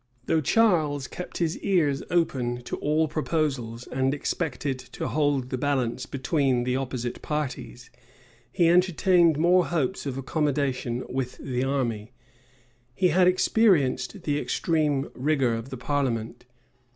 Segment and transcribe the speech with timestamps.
[0.25, 6.07] Though Charles kept his ears open to all proposals, and expected to hold the balance
[6.07, 7.91] between the opposite parties,
[8.51, 12.13] he entertained more hopes of accommodation with the army.
[12.95, 16.45] He had experienced the extreme rigor of the parliament.